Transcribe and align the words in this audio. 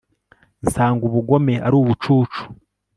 nsanga 0.65 1.01
ubugome 1.09 1.53
ari 1.65 1.75
ubucucu 1.81 2.41